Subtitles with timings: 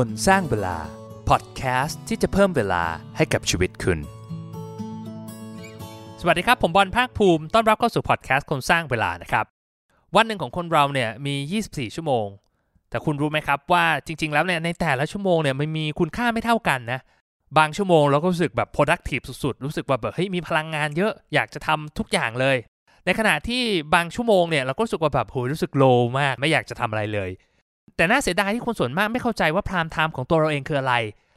[0.00, 0.76] คนสร้างเวลา
[1.28, 2.84] พอดแคสต์ที่จะเพิ่มเวลา
[3.16, 3.98] ให้กับชีวิตคุณ
[6.20, 9.44] สวัสดีครับ ผมบอลภาคภูมิ ต้อนรับเข้าสู่พอดแคสต์คนสร้างเวลานะครับ
[10.16, 11.34] วันหนึ่งของคนเราเนี่ยมี
[11.66, 12.26] 24 ชั่วโมง
[12.90, 17.00] แต่คุณรู้ไหมครับว่าจริง ๆ แล้วเนี่ยในแต่ละชั่วโมงเนี่ยมันมีคุณค่าไม่เท่ากันนะ
[17.58, 22.56] บางชั่วโมงเราก็รู้สึกแบบ productive สุดๆ รู้สึกว่าแบบเฮ้ยมีพลังงานเยอะ อยากจะทำทุกอย่างเลย
[23.04, 23.62] ในขณะที่
[23.94, 25.84] บางชั่วโมงเนี่ยเราก็รู้สึกว่าแบบโหยรู้สึกโล
[26.20, 27.30] มาก ไม่อยากจะทำอะไรเลย
[28.00, 30.94] แต่น่าเสียดายที่คนส่วนมากไม่เข้าใจว่า prime time ของตัวเราเองคืออะไร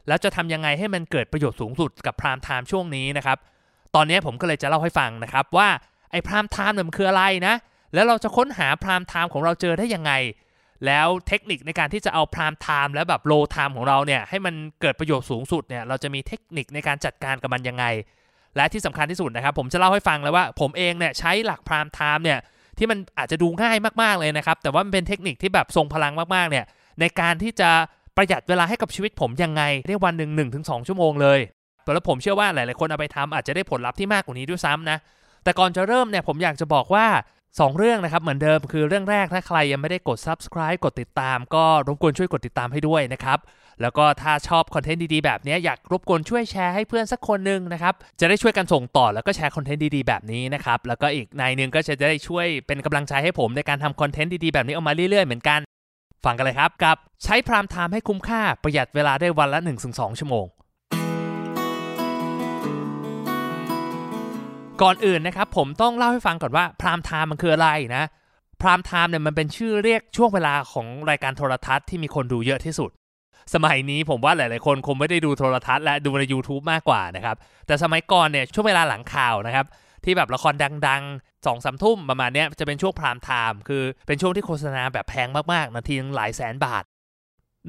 [0.08, 3.38] แล้วจะทำยังไงให้มันเกิดประโยชน์สูงสุดกับ prime time ช่วงนี้นะครับ
[3.94, 5.68] ตอนนี้ผมก็เลยจะเล่าให้ฟังนะครับว่า
[6.10, 7.54] ไอ้ prime time เนี่ยมันคืออะไรนะ
[7.94, 10.12] แล้วเราจะค้นหา prime time ของเราเจอได้ยังไง
[10.86, 17.84] แล้วเทคนิคในการที่จะเอา prime time และแบบ low time ของเราเนี่ยให้มันเกิดประโยชน์สูงสุดเนี่ยเราจะมีเทคนิคในการจัดการกับมันยังไง
[18.56, 22.38] และที่สำคัญที่สุดนะครับผมจะเล่าให้ฟังเลยว่า ผมเองเนี่ยใช้หลัก prime time เนี่ย
[22.78, 26.64] ที่มันอาจจะดูง่ายมากๆเลยนะครับ แต่ว่ามันเป็นเทคนิคที่แบบทรงพลังมากๆเนี่ย
[27.00, 27.70] ในการที่จะ
[28.16, 31.40] ประหยัดเวลาให้กับชีวิตผมยังไงในวันหนึ่งหนึ่งถึงสองชั่วโมงเลย
[31.94, 34.98] แล้วผมเชื่อว่าหลายๆคนเอาไปทำอาจจะได้ผลลัพธ์ที่มากกว่านี้ด้วยซ้ำนะ
[35.44, 37.06] แต่ก่อนจะเริ่มเนี่ยผมอยากจะบอกว่า
[37.42, 43.38] 2 เรื่องนะครับ เหมือนเดิมคือเรื่องแรกถ้าใครยังไม่ได้กด subscribe กดติดตาม ก็รบกวนช่วยกดติดตามให้ด้วยนะครับ
[43.80, 55.60] แล้วก็ถ้าชอบคอนเทนต์ดีๆแบบนี้อยากรบกวนช่วยแชร์ให้เพื่อนสักคนหนึ่งนะครับจะได้ช่วยกันส่งต่อแล้วก็แชร์คอนเทนต์ดีๆแบบนี้นะครับแล้วก็อีกนัยหนึ่งก็จะได้ช่วยเป็นกำลังใจให้ผมในการทำคอนเทนต์ดีๆแบบนี้ออกมาเรื่อยๆเหมือนกัน
[56.24, 60.46] ฟังกันเลยครับกับใช้ prime time ให้คุ้มค่าประหยัดเวลาได้วันละ 1-2 ชั่วโมง
[64.82, 68.04] ก่อนอื่นนะครับผมต้องเล่าให้ฟังก่อนว่า prime time มันคืออะไรนะ
[68.60, 72.90] prime time เนี่ยมันเป็นชื่อเรียกช่วงเวลาของรายการโทรทัศน์ที่มีคนดูเยอะที่สุด
[73.54, 79.66] สมัยนี้ผมว่าหลาย ๆ คนคงไม่ได้ดูโทรทัศน์และดูใน YouTube มากกว่านะครับ แต่สมัยก่อนเนี่ยช่วงเวลาหลังข่าวนะครับ
[80.04, 80.54] ที่แบบละคร
[80.88, 86.84] ดังๆสองสามทุ่มประมาณนี้จะเป็นช่วง prime time คือเป็นช่วงที่โฆษณาแบบแพงมากๆ นาทีนึงหลายแสนบาท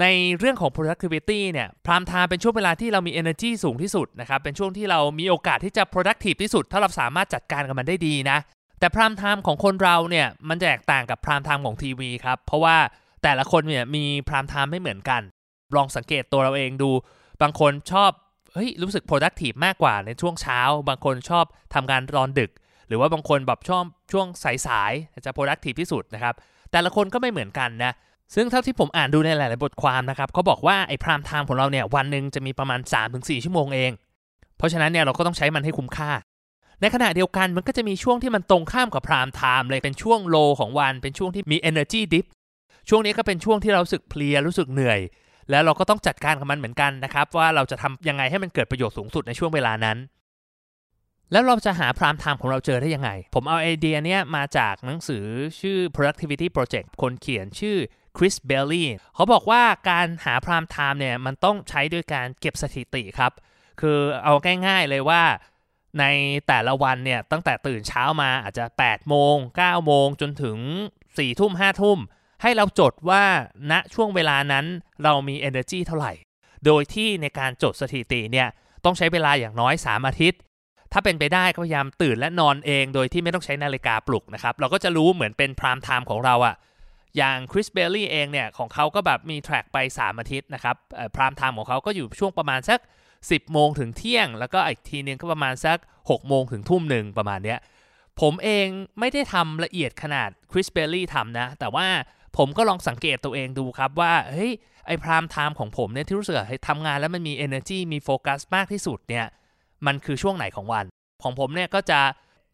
[0.01, 0.05] ใน
[0.39, 8.37] เรื่องของ productivity เนี่ย prime time เป็นช่วงเวลาที่เรามี energy สูงที่สุดนะครับเป็นช่วงที่เรามีโอกาสที่จะ productive ที่สุด ถ้าเราสามารถจัดการกับมันได้ดีนะ
[8.79, 12.77] แต่ prime time ของคนเราเนี่ยมันแตกต่างกับ prime time ของทีวีครับเพราะว่า
[13.23, 15.21] แต่ละคนเนี่ยมี prime time ไม่เหมือนกัน
[15.75, 16.91] ลองสังเกตตัวเราเองดู
[17.41, 18.11] บางคนชอบ
[18.53, 20.59] เฮ้ยรู้สึก productive มากกว่าในช่วงเช้า
[20.89, 22.51] บางคนชอบทำงานตอนดึก
[22.87, 24.27] หรือว่าบางคนแบบชอบช่วง
[24.67, 26.35] สายๆจะ productive ที่สุดนะครับ
[26.71, 27.93] แต่ละคนก็ไม่เหมือนกันนะ
[28.35, 32.79] ซึ่งเท่าที่ผมอ่านดูในหลาย ๆ บทความนะครับเขาบอกว่าไอ้ prime time ของเราเนี่ยวันหนึ่งจะมีประมาณ
[33.11, 33.91] 3-4 ชั่วโมงเอง
[34.57, 36.11] เพราะฉะนั้นเนี่ยเราก็ต้องใช้มันให้คุ้มค่า
[36.81, 42.25] ในขณะเดียวกันมันก็จะมีช่วงที่มันตรงข้ามกับ prime time เลยเป็นช่วง low ของวัน เป็นช่วงที่มี energy dip
[42.89, 44.99] ช่วงนี้ก็เป็นช่วงที่เรารู้สึกเพลียรู้สึกเหนื่อย
[45.49, 49.97] แล้วเราก็ต้องจัดการกับมันเหมือนกันนะครับว่าเราจะทำยังไงให้มันเกิดประโยชน์สูงสุดในช่วงเวลานั้น
[51.31, 55.25] แล้วเราจะหา prime time ของเราเจอได้ยังไง ผมเอาไอเดียเนี้ยมาจากหนังสือ
[55.59, 57.77] ชื่อ productivity project คนเขียนชื่อ
[58.17, 63.31] Chris Bailey เขาบอกว่าการหา prime time เนี่ยมันต้องใช้ด้วยการเก็บสถิติครับ
[63.81, 64.33] คือเอา
[64.67, 65.23] ง่ายๆเลยว่า
[65.99, 66.05] ใน
[66.47, 70.57] แต่ละวันเนี่ยตั้งแต่ตื่นเช้ามาอาจจะ 8 โมง 9 โมงจนถึง
[70.99, 71.99] 4 ทุ่ม 5 ทุ่ม
[72.47, 73.23] ให้เราจดว่า
[73.71, 74.65] ณช่วงเวลานั้น
[75.03, 76.13] เรามี energy เท่าไหร่
[76.65, 78.47] โดยที่ในการจดสถิติเนี่ย
[78.85, 80.39] ต้องใช้เวลาอย่างน้อย 3 อาทิตย์
[80.91, 86.55] ถ้าเป็นไปได้ก็พยายามตื่นและนอนเองโดยที่ไม่ต้องใช้นาฬิกาปลุกนะครับ เราก็จะรู้เหมือนเป็น prime time ของเราอะ
[87.17, 90.75] อย่าง Chris Bailey เองเนี่ยของเขาก็แบบมี track ไป 3 อาทิตย์นะครับ
[91.15, 92.79] prime time ของเขาก็อยู่ช่วงประมาณสัก
[93.15, 97.59] 10 โมงถึงเที่ยง แล้วก็อีกทีนึงก็ประมาณสัก 6 โมงถึงทุ่มหนึ่งประมาณเนี้ย
[98.21, 98.67] ผมเอง
[98.99, 101.87] ไม่ได้ทำละเอียดขนาด Chris Bailey ทำนะ แต่ว่า
[102.37, 104.51] ผมก็ลองสังเกตตัวเองดูครับว่าเฮ้ย
[104.87, 106.37] ไอ้ prime time ของผมเนี่ยที่รู้สึก
[106.67, 109.25] ทำงานแล้วมันมี energy มีโฟกัสมากที่สุดเนี่ย
[109.85, 110.85] มันคือช่วงไหนของวัน
[111.23, 111.99] ของผมเนี่ยก็จะ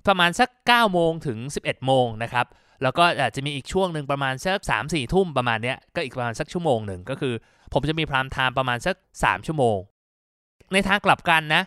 [0.08, 2.46] ประมาณสัก 9 โมงถึง 11 โมงนะครับ
[2.84, 7.34] แล้วก็อาจจะมีอีกช่วงหนึ่งประมาณสักสามสี่ทุ่มประมาณเนี้ยก็อีกประมาณสักชั่วโมงหนึ่งก็คือ
[7.74, 9.78] ผมจะมี prime time ประมาณสัก 3 ชั่วโมง
[10.74, 11.64] ในทางกลับกันนะ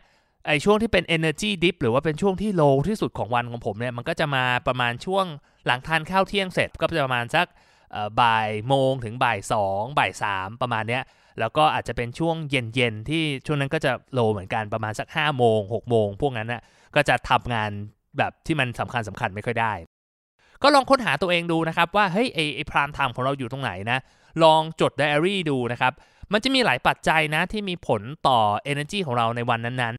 [0.46, 5.24] ไอช่วงที่เป็น energy dip หรือว่าเป็นช่วงที่ low ที่สุดของวันของผมเนี่ยมันก็จะมาประมาณช่วง
[5.66, 7.46] หลังทานข้าวเที่ยงเสร็จก็จะประมาณสัก
[8.20, 11.02] บ่ายโมงถึงบ่ายสองบ่ายสามประมาณเนี้ย
[11.40, 16.62] แล้วก็อาจจะเป็นช่วงเย็นๆที่ช่วงนั้นก็จะโลเหมือนกันประมาณสัก5โมง6โมงพวกนั้นนะ
[16.94, 17.70] ก็จะทำงาน
[18.18, 19.72] แบบที่มันสำคัญสำคัญไม่ค่อยได้
[20.62, 23.98] ก็ลองค้นหาตัวเองดูนะครับว่าเฮ้ยไอไอพรามไทม์ของเราอยู่ตรงไหนนะ
[24.42, 25.92] ลองจดไดอารี่ดูนะครับ
[26.32, 28.38] มันจะมีหลายปัจจัยนะที่มีผลต่อ
[28.72, 29.94] energy ของเราในวันนั้น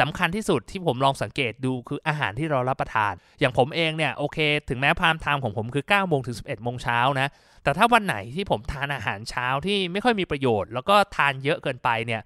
[0.00, 7.28] สำคัญที่สุดที่ผมลองสังเกตดูคืออาหารที่เรารับประทาน อย่างผมเองเนี่ยโอเค ถึงแม้พรามไทม์ของผมคือ9โมงถึง11โมงเช้านะ
[7.62, 12.22] แต่ถ้าวันไหนที่ผมทานอาหารเช้าที่ไม่ค่อยมีประโยชน์ แล้วก็ทานเยอะเกินไปเนี่ย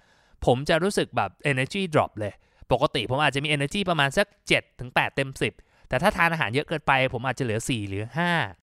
[0.46, 2.32] ผมจะรู้สึกแบบ energy drop เลย
[2.72, 8.04] ปกติผมอาจจะมี energy ประมาณสัก7ถึง8เต็ม 10 แต่ถ้าทานอาหารเยอะเกินไป ผมอาจจะเหลือ 4 หรือ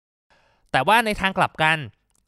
[0.06, 1.78] 5 แต่ว่าในทางกลับกัน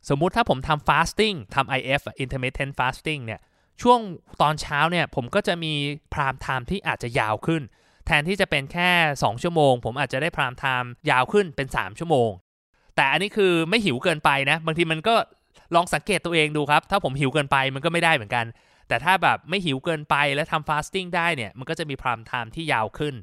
[0.09, 3.39] สมมุติถ้าผมทำ fasting ทำ IF intermittent fasting เนี่ย
[3.81, 3.99] ช่วง
[4.41, 5.73] ตอนเช้าเนี่ยผมก็จะมี
[6.13, 7.61] prime time ที่อาจจะยาวขึ้น
[8.05, 12.29] แทนที่จะเป็นแค่ 2 ชั่วโมง ผมอาจจะได้ prime time ยาวขึ้นเป็น 3 ชั่วโมง
[12.95, 15.15] แต่อันนี้คือไม่หิวเกินไปนะ บางทีมันก็
[15.75, 18.45] ลองสังเกตตัวเองดูครับ ถ้าผมหิวเกินไปมันก็ไม่ได้เหมือนกัน
[18.87, 23.15] แต่ถ้าแบบไม่หิวเกินไปและทำ fasting ได้เนี่ยมันก็จะมี prime time ที่ยาวขึ้น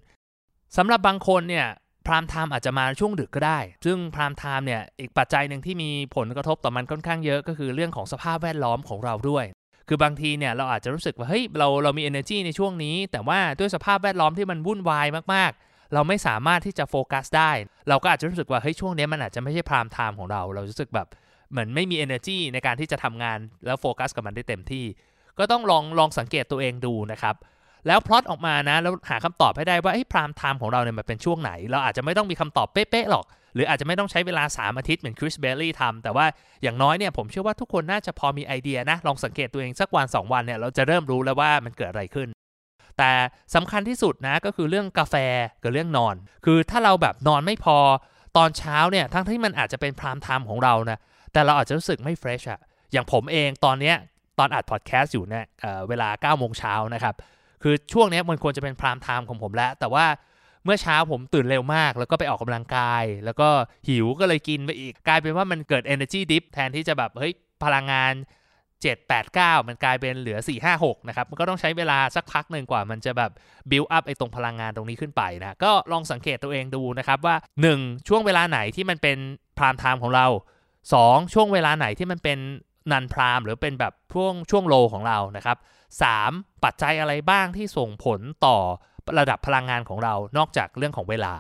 [0.77, 1.67] สำหรับบางคนเนี่ย
[2.07, 9.45] prime time อาจจะมาช่วงดึกก็ได้ ซึ่ง prime time เนี่ยอีกปัจจัยหนึ่งที่มีผลกระทบต่อมันค่อนข้างเยอะก็คือเรื่องของสภาพแวดล้อมของเราด้วย
[9.89, 17.51] คือบางทีเนี่ยเราอาจจะรู้สึกว่าเฮ้ยเราเรามี energy ในช่วงนี้ แต่ว่าด้วยสภาพแวดล้อมที่มันวุ่นวายมากๆ เราไม่สามารถที่จะโฟกัสได้
[17.89, 21.09] เราก็อาจจะรู้สึกว่าเฮ้ยช่วงนี้มันอาจจะไม่ใช่ prime time ของเรา เรารู้สึกแบบ
[21.51, 24.85] เหมือนไม่มี energy ในการที่จะทำงานแล้วโฟกัสกับมันได้เต็มที่
[25.39, 27.35] ก็ต้องลองลองสังเกตตัวเองดูนะครับ
[27.87, 33.25] แล้วพลอตออกมานะแล้วหาคำตอบให้ได้ว่าไอ้ prime time ของเราเนี่ยมันเป็นช่วงไหน เราอาจจะไม่ต้องมีคำตอบเป๊ะๆหรอก
[33.59, 36.27] หรืออาจจะไม่ต้องใช้เวลา 3 อาทิตย์เหมือน Chris Bailey ทำแต่ว่า
[36.63, 42.29] อย่างน้อยเนี่ยผมเชื่อว่าทุกคนน่าจะพอมีไอเดียนะ ลองสังเกตตัวเองสักวัน 2 วันเนี่ยเราจะเริ่มรู้แล้วว่ามันเกิดอะไรขึ้น
[42.99, 43.11] แต่
[43.55, 45.15] สำคัญที่สุดนะก็คือเรื่องกาแฟ
[45.63, 46.15] กับเรื่องนอน
[46.45, 47.79] คือถ้าเราแบบนอนไม่พอ
[48.37, 50.99] ตอนเช้าเนี่ยทั้งที่มันอาจจะเป็น prime time ของเรานะ
[51.33, 52.61] แต่เราอาจจะรู้สึกไม่ fresh อะ
[52.93, 53.97] อย่างผมเองตอนเนี้ย
[54.39, 57.15] ตอนอัดพอดแคสต์อยู่เนี่ยเเวลา9โมงเช้านะครับ
[57.63, 60.07] คือช่วงนี้มันควรจะเป็นพรามไทม์ของผมแล้ว แต่ว่า
[60.69, 63.49] มื่อเช้าผมตื่นเร็วมาก แล้วก็ไปออกกำลังกาย แล้วก็
[63.89, 67.33] หิวก็เลยกินไปอีก กลายเป็นว่ามันเกิด energy dip แทนที่จะแบบเฮ้ย
[67.65, 68.15] พลังงาน
[68.81, 73.31] 7 8 9 มันกลายเป็นเหลือ 4 5 6 นะครับ มันก็ต้องใช้เวลาสักพักหนึ่งกว่า มันจะแบบ
[73.71, 77.37] build up ไอ้ตรงพลังงานตรงนี้ขึ้นไปนะ ก็ลองสังเกตตัวเองดูนะครับว่า
[77.73, 79.19] 1 ช่วงเวลาไหนที่มันเป็น
[79.59, 80.27] prime time ของเรา
[80.81, 82.39] 2 ช่วงเวลาไหนที่มันเป็น
[82.93, 85.57] non-prime หรือเป็นแบบช่วงช่วง low ของเรานะครับ
[86.11, 86.65] 3.
[86.65, 88.59] ปัจจัยอะไรบ้างที่ส่งผลต่อ
[89.19, 91.33] ระดับพลังงานของเรานอกจากเรื่องของเวลา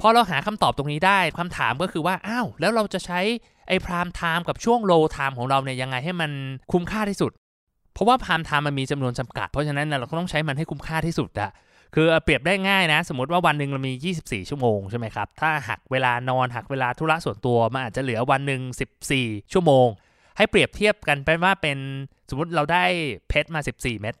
[0.00, 3.20] พอเราหาคำตอบตรงนี้ได้คำถามก็คือว่าอ้าวแล้วเราจะใช้
[3.68, 6.30] ไอ้ prime time กับช่วง low time ของเราเนี่ยยังไงให้มัน
[6.72, 7.32] คุ้มค่าที่สุด
[7.92, 11.50] เพราะว่า prime time มันมีจำนวนจำกัด เพราะฉะนั้นเราก็ต้องใช้มันให้คุ้มค่าที่สุดอะ
[11.94, 18.60] คือเปรียบได้ง่ายนะ สมมติว่าวันหนึ่งเรามี 24 ชั่วโมงใช่ไหมครับ ถ้าหักเวลานอนหักเวลาธุระส่วนตัว มันอาจจะเหลือวันหนึ่ง
[19.08, 19.88] 14 ชั่วโมง
[20.36, 21.78] ให้เปรียบเทียบกันเป็นว่าเป็น
[22.30, 22.84] สมมติเราได้
[23.28, 24.14] เพชรมา 14 เม็ด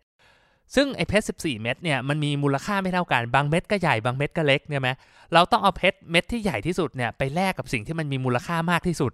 [0.74, 4.90] ซึ่งไอ้เพชร14 เม็ดเนี่ยมันมีมูลค่าไม่เท่ากัน บางเม็ดก็ใหญ่ บางเม็ดก็เล็กเนี่ยไหม
[5.34, 9.12] เราต้องเอาเพชรเม็ดที่ใหญ่ที่สุดเนี่ยไปแลกกับสิ่งที่มันมีมูลค่ามากที่สุด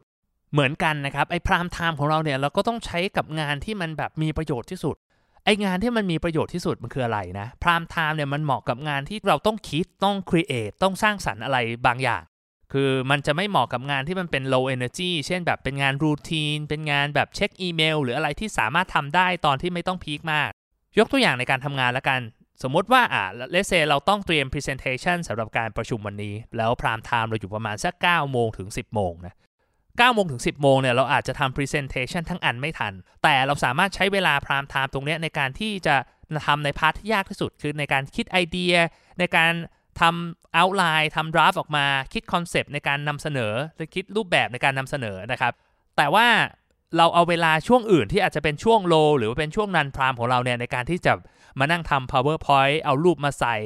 [0.53, 4.97] เหมือนกันนะครับไอ้พรามไทม์ของเราเนี่ยเราก็ต้องใช้กับงานที่มันแบบมีประโยชน์ที่สุด
[5.45, 12.23] ไอ้งานที่มันมีประโยชน์ที่สุดมันคืออะไรนะ prime time เนี่ยมันเหมาะกับงานที่เราต้องคิดต้อง create ต้องสร้างสรรค์อะไรบางอย่าง
[12.73, 20.51] คือมันจะไม่เหมาะกับงานที่มันเป็น low energy เช่นแบบเป็นงาน routine เป็นงานแบบเช็คอีเมล หรืออะไรที่สามารถทำได้ตอนที่ไม่ต้อง peak มาก
[20.99, 22.21] ยกตัวอย่างในการทำงานแล้วกัน
[22.63, 29.35] สมมติว่าอ่า let's say เราต้องเตรียม presentation สำหรับการประชุมวันนี้ แล้ว prime time เราอยู่ประมาณสัก9โมงถึง 10 โมงนะ
[30.11, 32.93] 9โมงถึง 10 โมงเนี่ยเราอาจจะทำ Presentation ทั้งอันไม่ทัน
[33.23, 35.97] แต่เราสามารถใช้เวลา prime time ตรงนี้ในการที่จะ
[36.47, 38.75] ทำใน part ที่ยากที่สุด คือในการคิดไอเดีย
[39.19, 39.53] ในการ
[40.01, 45.53] ทำ outline ทำ draft ออกมา คิดคอนเซปต์ในการนำเสนอ หรือคิดรูปแบบในการนำเสนอนะครับ
[45.97, 46.27] แต่ว่า
[46.97, 51.13] เราเอาเวลาช่วงอื่นที่อาจจะเป็นช่วง low หรือว่าเป็นช่วง non-prime ของเราเนี่ยในการที่จะ
[51.59, 53.57] มานั่งทำ powerpoint เอารูปมาใส่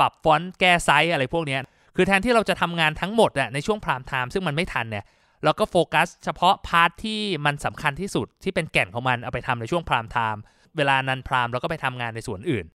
[0.00, 1.58] ปรับฟอนต์แก้ไซส์อะไรพวกนี้
[1.96, 5.04] คือแทนที่เราจะทำงานทั้งหมดอะในช่วง prime time ซึ่งมันไม่ทันเนี่ย
[5.44, 10.42] เราก็โฟกัสเฉพาะ part ที่มันสำคัญที่สุดที่เป็นแก่นของมันเอาไปทำในช่วง prime time
[10.76, 12.66] เวลา non-prime เราก็ไปทำงานในส่วนอื่น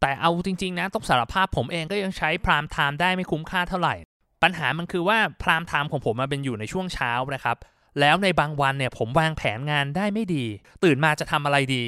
[0.00, 3.94] แต่เอาจริง ๆ นะต้องสารภาพผมเองก็ยังใช้ prime time ได้ไม่คุ้มค่าเท่าไหร่
[4.42, 7.56] ปัญหามันคือว่า prime time ของผมมาเป็นอยู่ในช่วงเช้านะครับ
[8.00, 10.44] แล้วในบางวันเนี่ยผมวางแผนงานได้ไม่ดี
[10.84, 11.84] ตื่นมาจะทำอะไรดี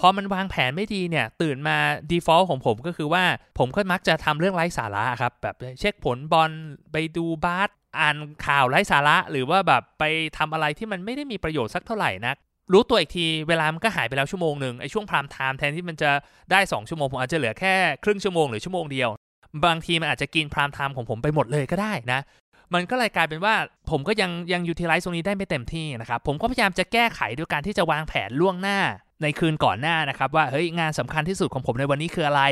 [0.00, 1.76] พอมันวางแผนไม่ดีเนี่ยตื่นมา
[2.10, 3.24] default ของผมก็คือว่า
[3.58, 6.50] ผมก็มักจะทำเรื่องไร้สาระครับแบบเช็คผลบอล
[6.92, 7.70] ไปดูบาส
[8.00, 10.04] อ่านข่าวไร้สาระ หรือว่าแบบไป
[10.38, 12.36] ทำอะไรที่มันไม่ได้มีประโยชน์สักเท่าไหร่นัก
[12.72, 16.10] รู้ตัวอีกทีเวลามันก็หายไปแล้วชั่วโมงหนึ่งไอ้ช่วง prime time แทนที่มันจะ
[16.50, 19.10] ได้ 2 ชั่วโมงผมอาจจะเหลือแค่ครึ่งชั่วโมงหรือชั่วโมงเดียว
[19.64, 22.20] บางทีมันอาจจะกิน prime time ของผมไปหมดเลยก็ได้นะ
[22.74, 23.54] มันก็เลยกลายเป็นว่า
[23.90, 28.78] ผมก็ยังยัง utilize ตรงนี้ได้ไม่เต็มที่นะครับผมก็พยายามจะแก้ไขด้วยการที่จะวางแผนล่วงหน้า
[29.22, 32.42] ในคืนก่อนหน้านะครับว่าเฮ้ยงานสำคัญที่สุดของผมในวันนี้คืออะไร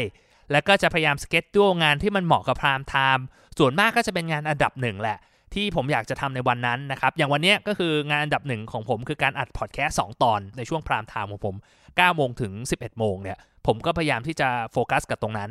[0.52, 3.24] แล้วก็จะพยายาม schedule งานที่มันเหมาะกับ prime time
[3.58, 5.18] ส่วนมากก็จะเป็นงานอันดับหนึ่งแหละ
[5.54, 15.50] ที่ผมอยากจะทำในวันนั้นนะครับ อย่างวันนี้ก็คืองานอันดับหนึ่งของผมคือการอัดพอดแคสต์ตอนในช่วง prime time ของผม9โมงถึง 11 โมงเนี่ย ผมก็พยายามที่จะโฟกัสกับตรงนั้น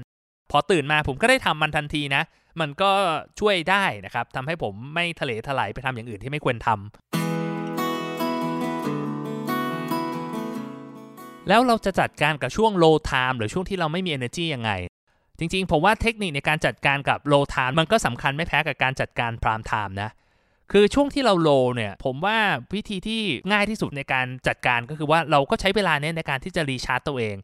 [0.51, 2.23] พอตื่นมาผมก็ได้ทำมันทันทีนะ
[2.59, 2.91] มันก็
[3.39, 6.77] ช่วยได้นะครับทำให้ผมไม่ทะเลถลายไปทำอย่างอื่นที่ไม่ควรทำ
[11.47, 14.71] แล้วเราจะจัดการกับช่วง low time หรือช่วงที่เราไม่มี energy ยังไง
[15.43, 20.09] จริงๆ ผมว่าเทคนิคในการจัดการกับ low time มันก็สำคัญไม่แพ้กับการจัดการ prime time นะ
[20.71, 22.37] คือช่วงที่เรา low เนี่ยผมว่า
[22.73, 23.21] วิธีที่
[23.51, 27.35] ง่ายที่สุดในการจัดการก็คือว่าเราก็ใช้เวลาเนี้ยในการที่จะ recharge ตัวเอง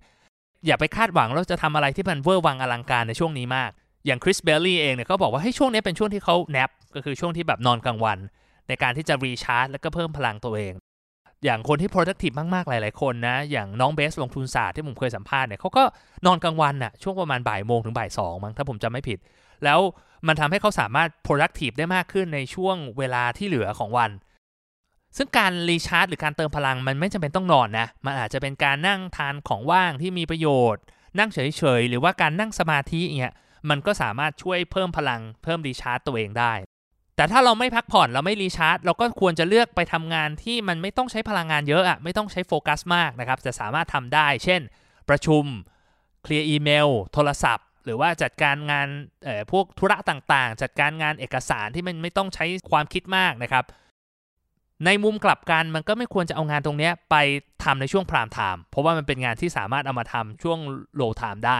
[0.65, 3.71] อย่าไปคาดหวังเราจะทำอะไรที่มันเวอร์วังอลังการในช่วงนี้มาก
[4.05, 8.19] อย่าง Chris Bailey เองเนี่ยเขาบอกว่าให้ช่วงนี้เป็นช่วงที่เขา nap ก็คือช่วงที่แบบนอนกลางวัน
[8.67, 10.73] ในการที่จะ recharge แล้วก็เพิ่มพลังตัวเอง
[11.45, 15.83] อย่างคนที่ productive มากๆ หลาย ๆ คนนะ อย่างน้องเบสลงทุนศาสตร์ที่ผมเคยสัมภาษณ์เนี่ยเขาก็
[16.25, 19.19] นอนกลางวันน่ะ ช่วงประมาณบ่ายโมงถึงบ่ายสองมั้งถ้าผมจำไม่ผิด
[19.63, 19.79] แล้ว
[20.27, 24.11] มันทำให้เขาสามารถ productive ได้มากขึ้นในช่วงเวลาที่เหลือของวัน
[25.17, 30.83] ซึ่งการรีชาร์จหรือการเติมพลังมันไม่จำเป็นต้องนอนนะ มันอาจจะเป็นการนั่งทานของว่างที่มีประโยชน์
[31.19, 31.39] นั่งเฉ
[31.79, 33.35] ย ๆ หรือว่าการนั่งสมาธิเงี้ย
[33.69, 36.53] มันก็สามารถช่วยเพิ่มพลัง เพิ่มรีชาร์จตัวเองได้
[37.19, 44.61] แต่ถ้าเราไม่พักผ่อนเราไม่ recharge เราก็ควรจะเลือกไปทำงานที่มันไม่ต้องใช้พลังงานเยอะอะไม่ต้องใช้โฟกัสมากนะครับจะสามารถทำได้ เช่น
[45.09, 45.43] ประชุม
[46.23, 48.87] เคลียร์อีเมล โทรศัพท์ หรือว่าจัดการงาน
[49.23, 53.65] เอ่อพวกธุระต่างๆ จัดการงานเอกสารที่มันไม่ต้องใช้ความคิดมากนะครับ
[54.85, 57.15] ในมุมกลับกันมันก็ไม่ควรจะเอางานตรงนี้ไป
[57.63, 60.59] ทำในช่วง prime time เพราะว่ามันเป็นงานที่สามารถเอามาทำช่วง
[60.95, 61.59] low time ได้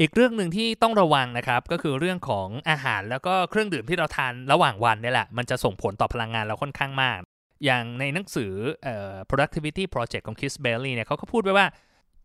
[0.00, 7.18] อีกเรื่องหนึ่งที่ต้องระวังนะครับก็คือเรื่องของอาหารแล้วก็เครื่องดื่มที่เราทานระหว่างวันนี่แหละ มันจะส่งผลต่อพลังงานเราค่อนข้างมาก
[7.64, 8.52] อย่างในหนังสือ
[8.86, 8.88] อ
[9.28, 11.66] productivity project ของ Chris Bailey เนี่ยเขาก็พูดไว้ว่า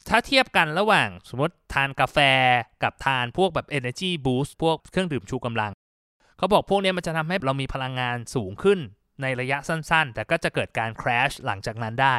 [0.10, 2.18] ถ้าเทียบกันระหว่างสมมติทานกาแฟ
[2.84, 5.72] กับทานพวกแบบ energy boost พวกเครื่องดื่มชูกำลัง
[6.38, 8.80] เขาบอกพวกนี้มันจะทำให้เรามีพลังงานสูงขึ้น
[9.22, 12.18] ในระยะสั้นๆ แต่ก็จะเกิดการ crash หลังจากนั้นได้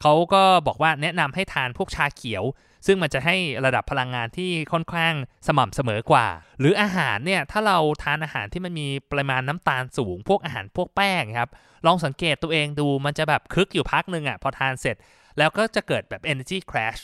[0.00, 2.44] เขาก็บอกว่าแนะนำให้ทานพวกชาเขียว
[2.86, 5.14] ซึ่งมันจะให้ระดับพลังงานที่ค่อนข้าง
[5.46, 6.26] สม่ำเสมอกว่า
[6.60, 11.50] หรืออาหารเนี่ยถ้าเราทานอาหารที่มันมีปริมาณน้ำตาลสูง พวกอาหารพวกแป้งครับ
[11.86, 14.96] ลองสังเกตตัวเองดูมันจะแบบคึกอยู่พักหนึ่งอะ่ะพอทานเสร็จ
[15.38, 17.00] แล้วก็จะเกิดแบบ energy crash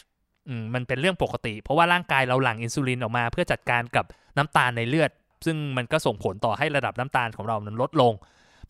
[0.48, 4.04] อืมมันเป็นเรื่องปกติ เพราะว่าร่างกายเราหลั่งอินซูลินออกมาเพื่อจัดการกับ
[4.38, 5.10] น้ำตาลในเลือด
[5.46, 8.14] ซึ่งมันก็ส่งผลต่อให้ระดับน้ำตาลของเรานั้นลดลง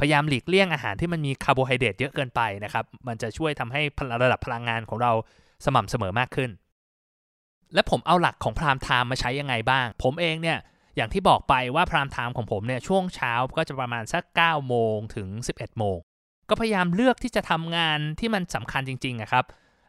[0.00, 3.82] พยายามหลีกเลี่ยงอาหารที่มันมีคาร์โบไฮเดรตเยอะเกินไปนะครับ มันจะช่วยทำให้
[4.23, 5.12] ระดับพลังงานของเรา
[5.64, 6.50] สม่ำเสมอมากขึ้น
[7.75, 10.59] และผมเอาหลักของ prime time มาใช้ยังไงบ้าง ผมเองเนี่ย
[10.97, 15.97] อย่างที่บอกไปว่า prime time ของผมเนี่ยช่วงเช้าก็จะประมาณสัก 9 โมงถึง 11 โมง
[16.49, 19.45] ก็พยายามเลือกที่จะทำงานที่มันสำคัญจริงๆอะครับ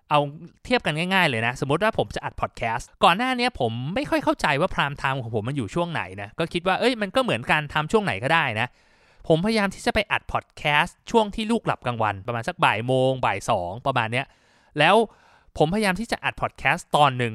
[0.09, 0.19] เอา
[0.65, 8.67] เทียบกันง่ายๆเลยนะ สมมติว่าผมจะอัดพอดแคสต์ก่อนหน้านี้ผมไม่ค่อยเข้าใจว่า prime time ของผมมันอยู่ช่วงไหนนะก็คิดว่าเอ้ยมันก็เหมือนการทำช่วงไหนก็ได้นะ
[9.27, 14.25] ผมพยายามที่จะไปอัดพอดแคสต์ช่วงที่ลูกหลับกลางวัน ประมาณสักบ่ายโมงบ่ายสองประมาณเนี้ย
[14.79, 14.95] แล้ว
[15.57, 17.33] ผมพยายามที่จะอัดพอดแคสต์ตอนหนึ่ง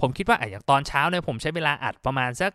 [0.00, 2.52] ผมคิดว่าอะอย่างตอนเช้าเนี่ยผมใช้เวลาอัดประมาณสัก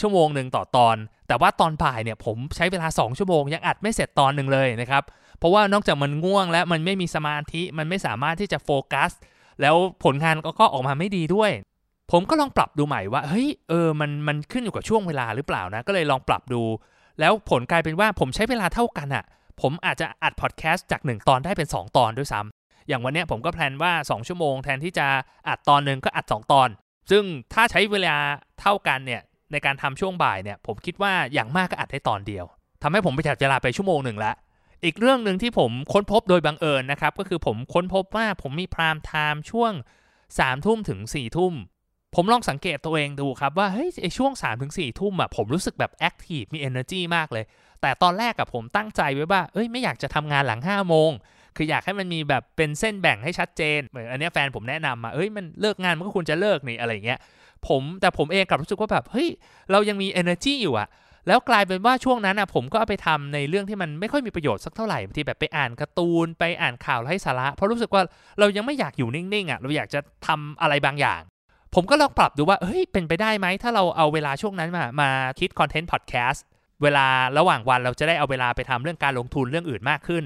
[0.00, 0.96] ชั่วโมงหนึ่งต่อตอน
[1.28, 5.02] แต่ว่าตอนบ่ายเนี่ยผมใช้เวลา 2 ชั่วโมง ยังอัดไม่เสร็จตอนหนึ่งเลยนะครับ
[5.38, 9.10] เพราะว่านอกจากมันง่วงแล้วมันไม่มีสมาธิมันไม่สามารถที่จะโฟกัส
[9.60, 11.50] แล้วผลงานก็ก็ออกมาไม่ดีด้วย
[12.12, 16.62] ผมก็ลองปรับดูใหม่ว่าเฮ้ยเออมันมันขึ้นอยู่กับช่วงเวลาหรือเปล่านะก็เลยลองปรับดู
[17.20, 19.24] แล้วผลกลายเป็นว่าผมใช้เวลาเท่ากันอะ่ะ
[19.60, 25.06] ผมอาจจะอัดพอดแคสต์จาก 1 ตอนได้เป็น 2 ตอนด้วยซ้ำ อย่างวันนี้ผมก็ plan ว่า 2 ชั่วโมงแทนที่จะ
[25.48, 26.68] อัดตอนหนึ่งก็อัด 2 ตอน
[27.10, 28.16] ซึ่งถ้าใช้เวลา
[28.60, 29.22] เท่ากันเนี่ย
[29.52, 32.44] ในการทำช่วงบ่ายเนี่ยผมคิดว่าอย่างมากก็อัดได้ตอนเดียว
[32.82, 34.32] ทำให้ผมประหยัดเวลาไปชั่วโมงหนึ่งละ
[34.84, 39.72] อีกเรื่องหนึ่งที่ผมค้นพบโดยบังเอิญนะครับก็คือผมค้นพบว่าผมมี prime time ช่วง
[40.10, 41.54] สามทุ่มถึงสี่ทุ่ม
[42.14, 47.44] ผมลองสังเกตตัวเองดูครับว่าเฮ้ยไอ้ช่วงสามถึงสี่ทุ่มอะผมรู้สึกแบบ active มี energy มากเลย
[47.80, 51.10] แต่ตอนแรกกับผมตั้งใจไว้ว่าเอ้ยไม่อยากจะทำงานหลัง5้าโมง
[51.56, 57.18] คืออยากให้มันมีแบบเป็นเส้นแบ่งให้ชัดเจนเหมือนอันนี้แฟนผมแนะนำมาเอ้ยมันเลิกงานมันก็ควรจะเลิกนี่อะไรเงี้ย
[57.68, 59.28] ผมแต่ผมเองกลับรู้สึกว่าแบบเฮ้ย
[59.70, 60.88] เรายังมี energy อยู่อะ
[61.28, 68.02] แล้วกลายเป็นว่าช่วงนั้นอะผมก็เอาไปทำในเรื่องที่มันไม่ค่อยมีประโยชน์สักเท่าไหร่ทีแบบไปอ่านการ์ตูนไปอ่านข่าวไร้สาระ เพราะรู้สึกว่า
[68.38, 71.20] เรายังไม่อยากอยู่นิ่งๆอะเราอยากจะทำอะไรบางอย่าง
[71.74, 76.44] ผมก็ลองปรับดูว่าเฮ้ยเป็นไปได้ไหมถ้าเราเอาเวลาช่วงนั้นมามาคิดคอนเทนต์พอดแคสต์
[76.82, 77.06] เวลา
[77.38, 80.24] ระหว่างวันเราจะได้เอาเวลาไปทำเรื่องการลงทุนเรื่องอื่นมากขึ้น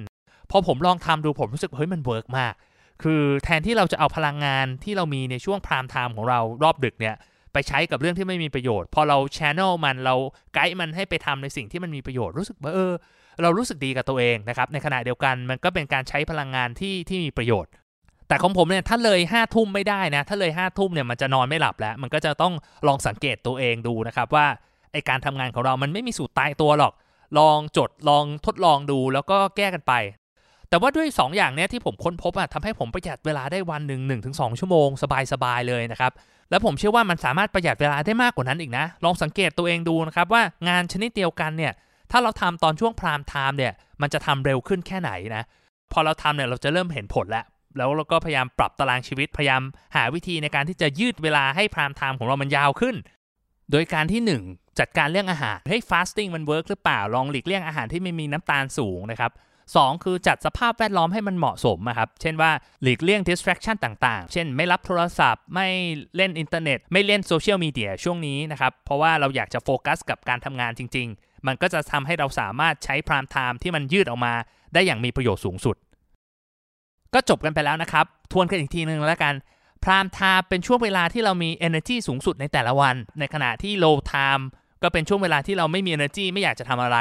[0.51, 2.55] พอผมลองทำดูผมรู้สึกเฮ้ยมัน work มาก
[3.03, 7.15] คือแทนที่เราจะเอาพลังงานที่เรามีในช่วง prime time ของเรารอบดึกเนี่ย
[7.53, 10.15] ไปใช้กับเรื่องที่ไม่มีประโยชน์ พอเราแช n นลมันเรา
[10.55, 12.93] ไกด์มันให้ไปทำในสิ่งที่มันมีประโยชน์รู้สึกว่าเออ
[13.43, 17.73] เรารู้สึกดีกับตัวเองนะครับในขณะเดียวกันมันก็เป็นการใช้พลังงานที่ที่มีประโยชน์
[18.29, 22.55] แต่ของผมเนี่ยถ้าเลยห้าทุ่มไม่ได้นะถ้าเลยห้าทุ่มเนี่ยมันจะนอนไม่หลับแล้ว มันก็จะต้อง
[22.87, 24.47] ลองสังเกตตัวเองดูนะครับว่า
[24.93, 26.93] ไอการทำงานของเรามันไม่มีสูตรตายตัวหรอก
[27.39, 29.93] ลองจดลองทดลองดูแล้วก็แก้กันไป
[30.69, 34.89] แต่ว่าด้วย 2 อย่างเนี้ยที่ผมค้นพบอะทำให้ผมประหยัดเวลาได้วันหนึ่งหนึ่งถึงสชั่วโมง
[35.33, 36.13] สบายๆเลยนะครับ
[36.51, 41.73] แล้วผมเชื่อว่ามันสามารถประหยัดเวลาได้มากกว่านั้นอีกนะ ลองสังเกตตัวเองดูนะครับว่างานชนิดเดียวกันเนี่ย
[42.11, 43.73] ถ้าเราทำตอนช่วงพรามไทม์เนี่ย
[44.03, 45.45] มันจะทำเร็วขึ้นแค่ไหนนะ
[45.93, 47.45] พอเราทำเนี่ยเราจะเริ่มเห็นผลแล้ว
[47.77, 49.63] แล้วเราก็พยายามปรับตารางชีวิตพยายาม
[49.97, 52.97] หาวิธีในการที่จะยืดเวลาให้ prime time ของเรามันยาวขึ้น
[53.71, 59.33] โดยการที่ 1 จัดการเรื่องอาหารให้ fasting มัน work หรือเปล่าลองหลีกเลี่ยงอาหารที่ไม่มีน้ำตาลสูงนะครับ
[59.77, 62.51] สองคือจัดสภาพแวดล้อมให้มันเหมาะสมนะครับ เช่นว่า
[62.83, 65.69] หลีกเลี่ยง distraction ต่างๆ เช่นไม่รับโทรศัพท์ ไม่
[66.17, 74.35] เล่นอินเทอร์เน็ต ไม่เล่นโซเชียลมีเดียช่วงนี้นะครับ เพราะว่าเราอยากจะโฟกัสกับการทำงานจริง ๆ มันก็จะทำให้เราสามารถใช้ prime time ที่มันยืดออกมา
[74.75, 75.77] ได้อย่างมีประโยชน์สูงสุด
[77.15, 79.35] ก็จบกันไปแล้วนะครับ ทวนกันอีกทีนึงแล้วกัน
[79.85, 84.45] prime time เป็นช่วงเวลาที่เรามี energy สูงสุดในแต่ละวัน ในขณะที่ low time
[84.83, 86.99] ก็เป็นช่วงเวลาที่เราไม่มี energy ไม่อยากจะทำอะไร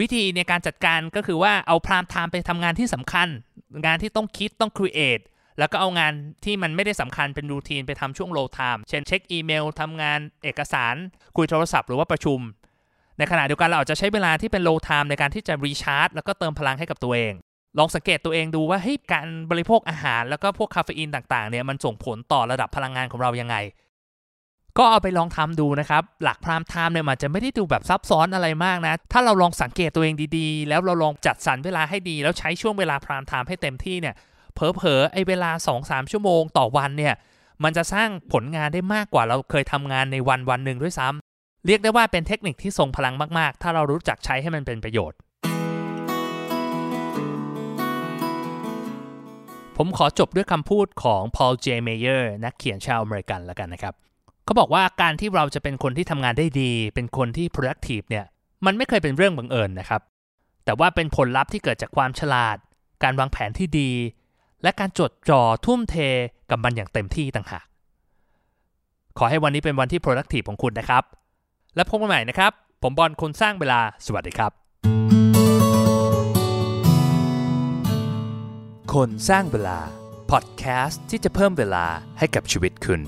[0.00, 3.28] วิธีในการจัดการก็คือว่าเอา prime time ไปทำงานที่สำคัญ
[3.86, 5.20] งานที่ต้องคิดต้อง create
[5.58, 6.12] แล้วก็เอางาน
[6.44, 10.94] ที่มันไม่ได้สำคัญเป็น routine ไปทำช่วง low time เช่นเช็คอีเมลทำงานเอกสาร
[11.36, 12.40] คุยโทรศัพท์หรือว่าประชุม
[13.18, 17.32] ในขณะเดียวกันเราอาจจะใช้เวลาที่เป็น low time ในการที่จะ recharge แล้วก็เติมพลังให้กับตัวเอง
[17.78, 23.56] ลองสังเกตตัวเองดูว่าเฮ้ยการบริโภคอาหาร แล้วก็พวกคาเฟอีนต่างๆเนี่ยมันส่งผลต่อระดับพลังงานของเรายังไง
[24.78, 34.14] ก็เอาไปลองทำดูนะครับ หลัก prime time เนี่ยมันจะไม่ได้ดูแบบซับซ้อนอะไรมากนะ ถ้าเราลองสังเกตตัวเองดีๆ แล้วเราลองจัดสรรเวลาให้ดี แล้วใช้ช่วงเวลา prime time ให้เต็มที่เนี่ย
[34.54, 37.14] เผลอๆไอ้เวลา 2-3 ชั่วโมงต่อวันเนี่ย
[37.64, 45.18] มันจะสร้างผลงานได้มากกว่าเราเคยทำงานในวันวันหนึ่งด้วยซ้ำเรียกได้ว่าเป็นเทคนิคที่ทรงพลังมากๆ ถ้าเรารู้จักใช้ให้มันเป็นประโยชน์
[49.76, 51.66] ผมขอจบด้วยคำพูดของ Paul J.
[51.86, 53.94] Mayer นักเขียนชาวอเมริกันแล้วกันนะครับ
[54.48, 58.24] เขาบอกว่าการที่เราจะเป็นคนที่ทำงานได้ดี เป็นคนที่ productive เนี่ย
[58.66, 60.00] มันไม่เคยเป็นเรื่องบังเอิญนะครับ
[60.64, 62.56] แต่ว่าเป็นผลลัพธ์ที่เกิดจากความฉลาด
[63.02, 63.90] การวางแผนที่ดี
[64.62, 65.96] และการจดจ่อทุ่มเท
[66.50, 67.64] กับมันอย่างเต็มที่ต่างหาก
[69.18, 71.04] ขอให้วันนี้เป็นวันที่ productive ของคุณนะครับ
[71.76, 72.52] และพบกันใหม่นะครับ
[72.82, 74.52] ผมบอลคนสร้างเวลา สวัสดีครับ
[78.94, 79.78] คนสร้างเวลา
[80.30, 81.84] พอดแคสต์ที่จะเพิ่มเวลา
[82.18, 83.02] ให้กับชีวิตคุณ